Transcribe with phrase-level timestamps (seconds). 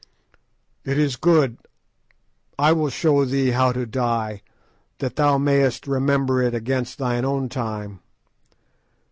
[0.83, 1.57] "It is good.
[2.57, 4.41] I will show thee how to die,
[4.97, 7.99] that thou mayest remember it against thine own time.